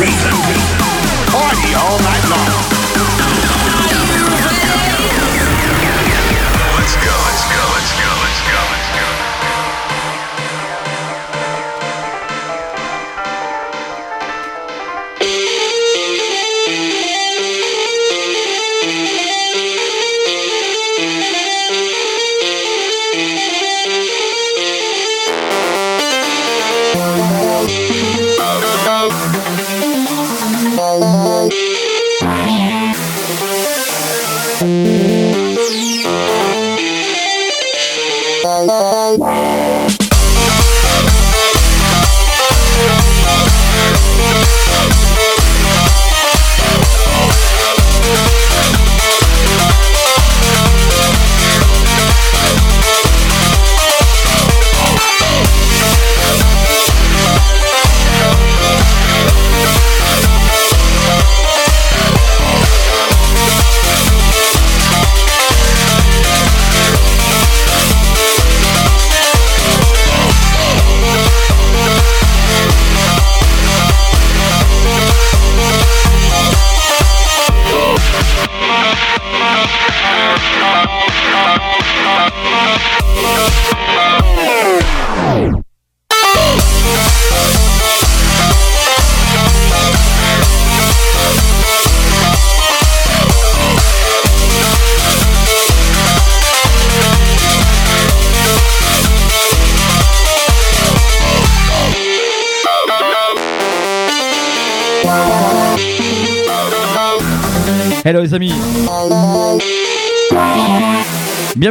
reason. 0.00 0.69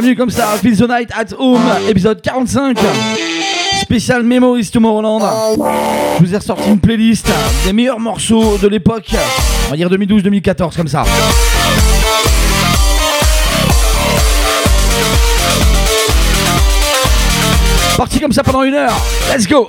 Bienvenue 0.00 0.16
comme 0.16 0.30
ça, 0.30 0.46
Feel 0.56 0.78
the 0.78 0.88
Night 0.88 1.10
at 1.14 1.36
Home, 1.38 1.60
épisode 1.86 2.22
45. 2.22 2.78
Spécial 3.82 4.22
Memories 4.22 4.70
Tomorrowland. 4.70 5.20
Je 6.16 6.24
vous 6.24 6.34
ai 6.34 6.38
ressorti 6.38 6.70
une 6.70 6.80
playlist 6.80 7.30
des 7.66 7.74
meilleurs 7.74 8.00
morceaux 8.00 8.56
de 8.56 8.66
l'époque. 8.66 9.14
On 9.66 9.70
va 9.72 9.76
dire 9.76 9.90
2012-2014 9.90 10.74
comme 10.74 10.88
ça. 10.88 11.04
Parti 17.98 18.20
comme 18.20 18.32
ça 18.32 18.42
pendant 18.42 18.62
une 18.62 18.72
heure. 18.72 18.96
Let's 19.30 19.46
go 19.46 19.68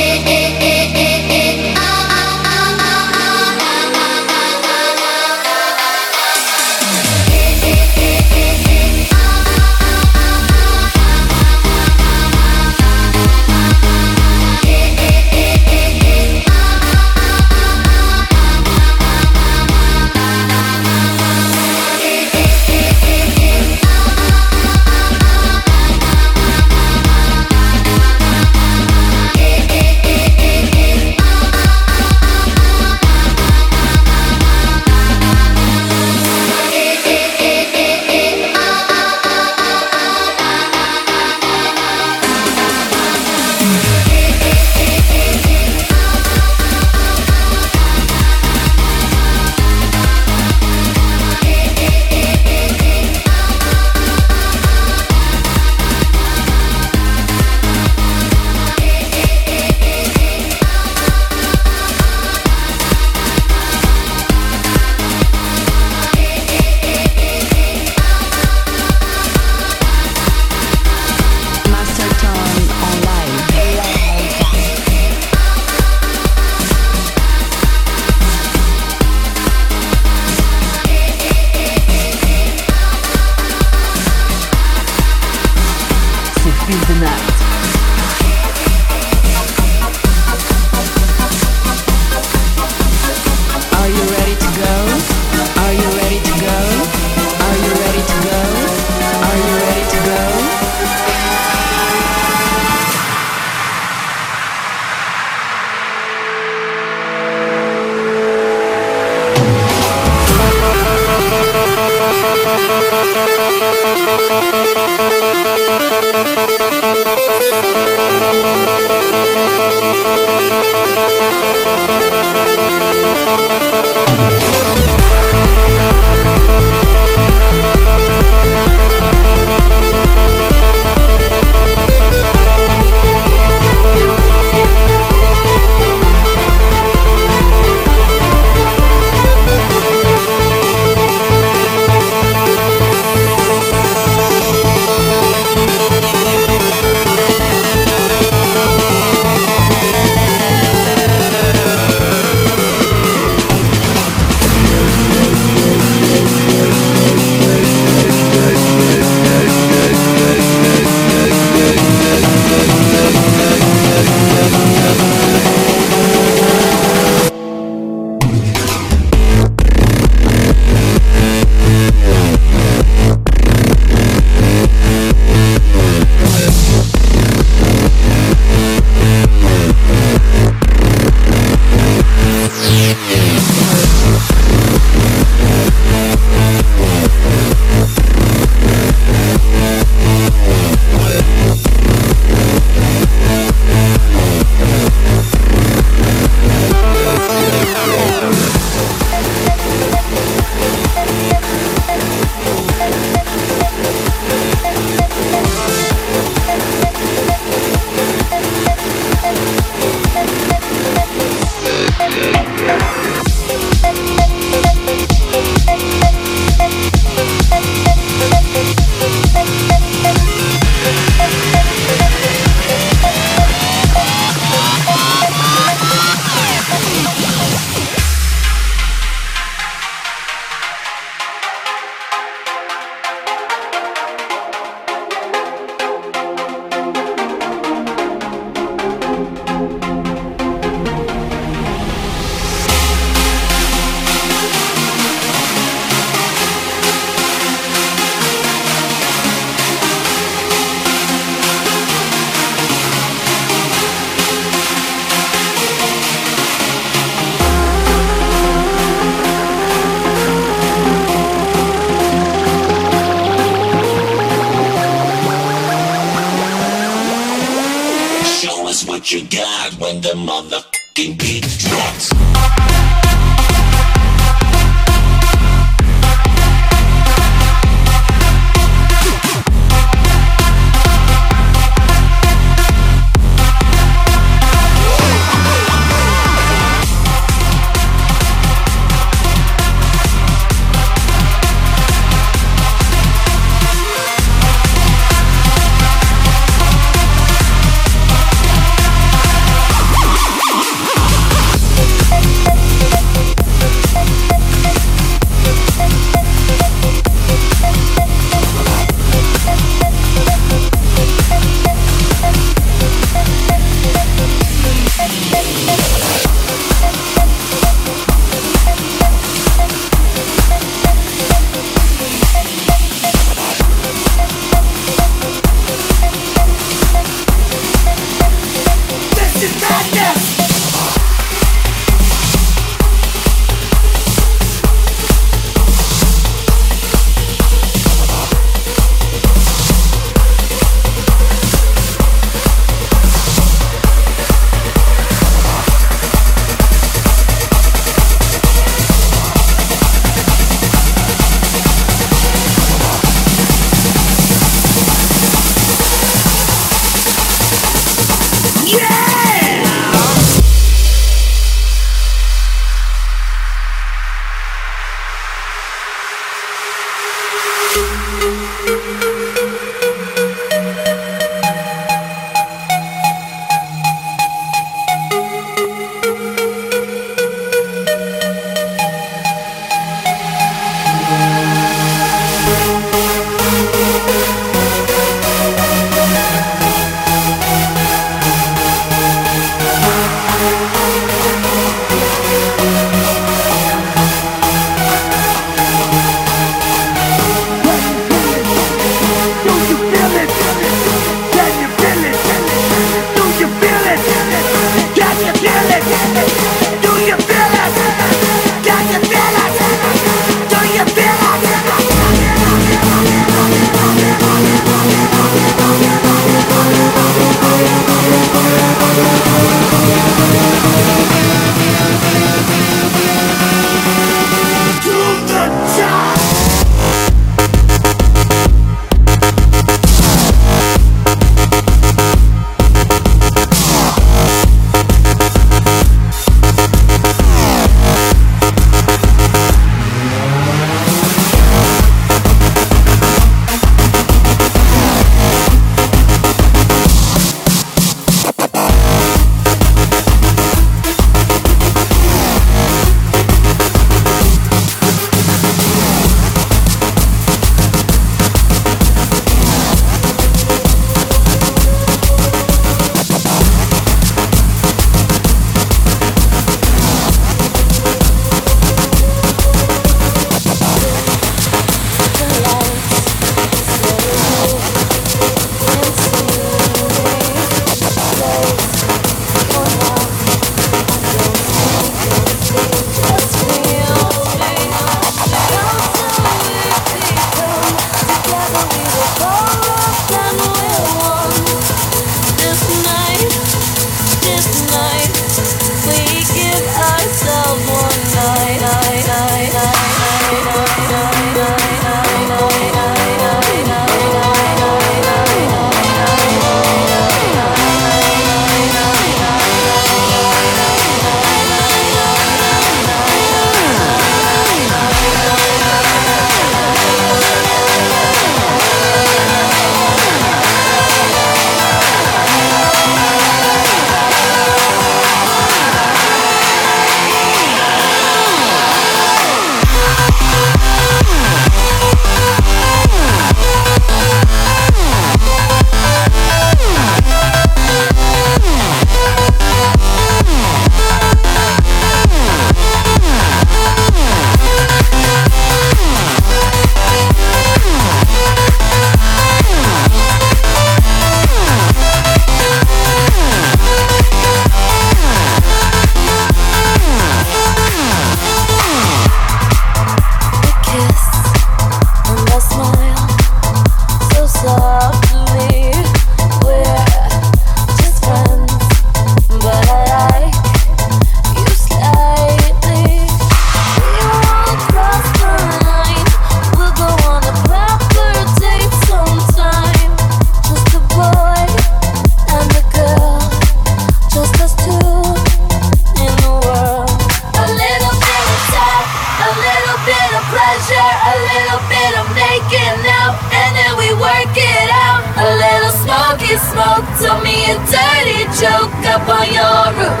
smoke 596.76 597.00
told 597.00 597.22
me 597.24 597.44
a 597.48 597.56
dirty 597.72 598.24
joke 598.36 598.72
up 598.92 599.08
on 599.08 599.26
your 599.32 599.64
roof, 599.76 600.00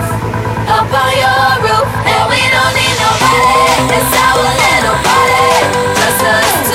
up 0.68 0.92
on 0.92 1.12
your 1.16 1.48
roof, 1.64 1.88
and 2.04 2.24
we 2.28 2.40
don't 2.52 2.74
need 2.76 2.96
nobody. 3.00 3.96
It's 3.96 4.12
our 4.26 4.44
little 4.60 4.98
party, 5.04 5.56
just 5.96 6.22
us 6.24 6.65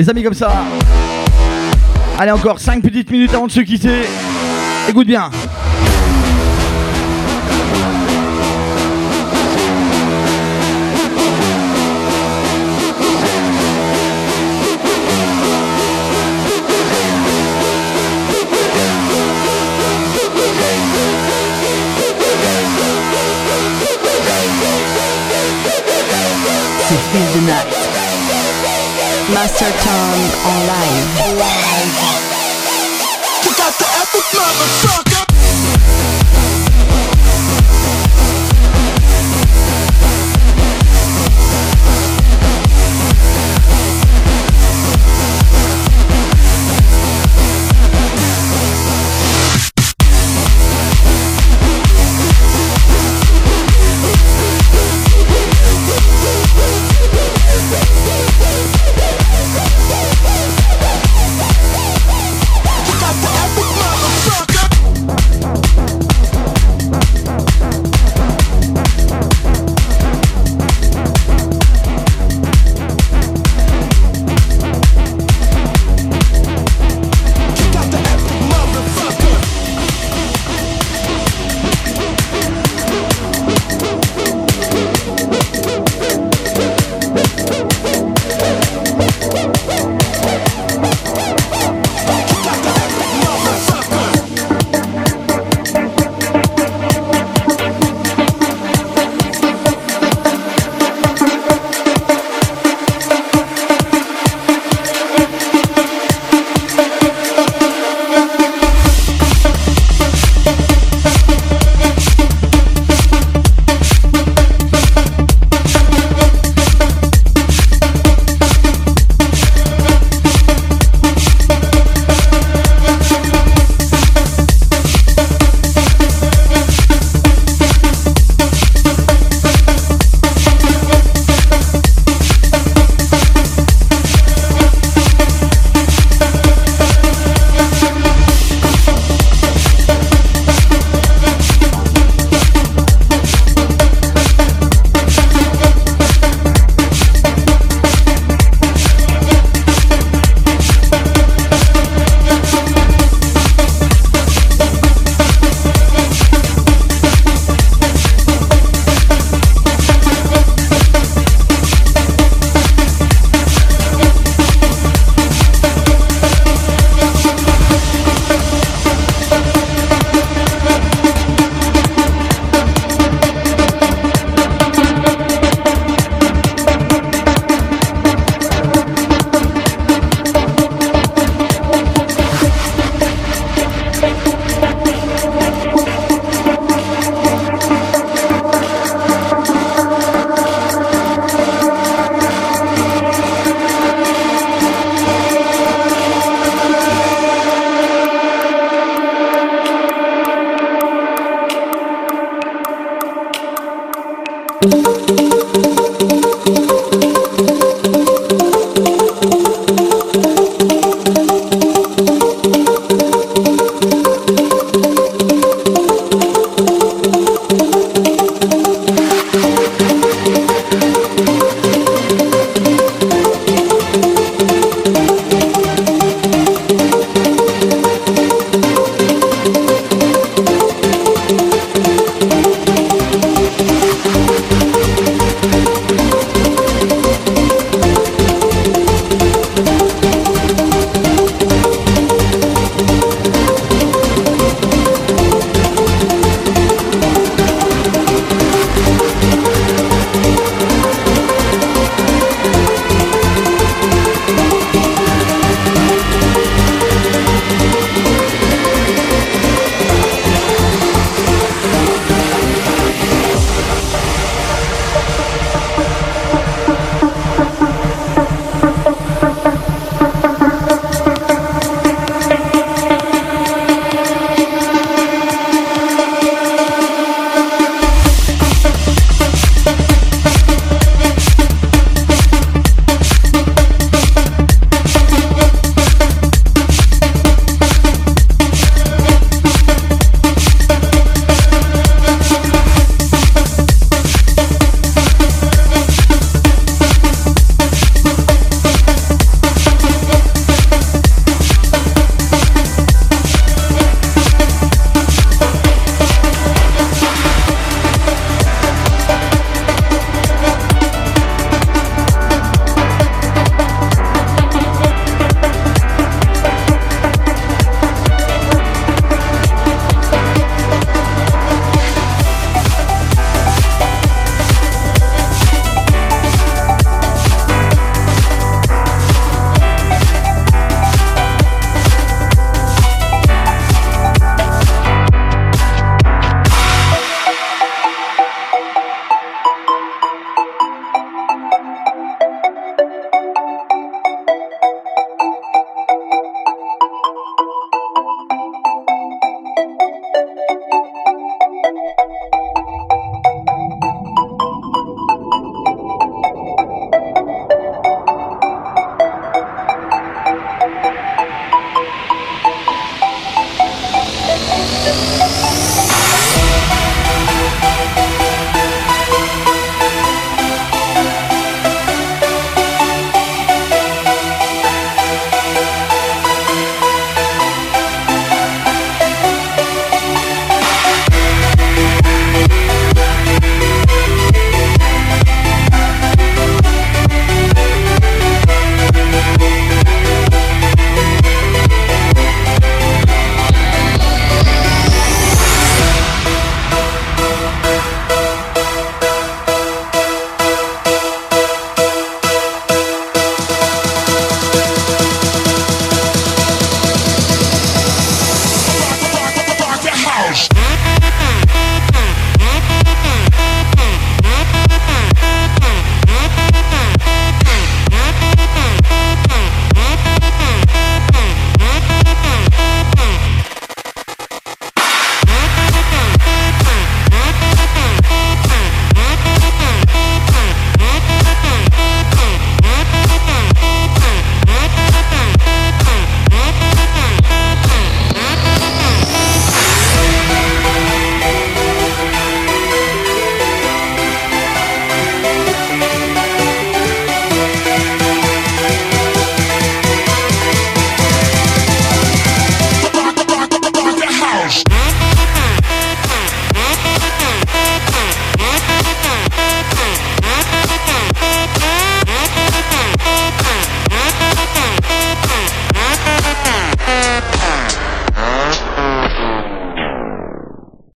Les 0.00 0.08
amis 0.08 0.22
comme 0.22 0.32
ça. 0.32 0.50
Allez 2.18 2.30
encore 2.30 2.58
5 2.58 2.82
petites 2.82 3.10
minutes 3.10 3.34
avant 3.34 3.46
de 3.48 3.52
se 3.52 3.60
quitter. 3.60 4.06
Écoute 4.88 5.06
bien. 5.06 5.30
Master 29.34 29.72
Tone 29.84 30.30
en 30.44 30.66
live. 30.66 31.08
You 33.44 33.50
got 33.56 33.72
the 33.78 33.86
epic 34.02 34.24
motherfucker. 34.34 35.09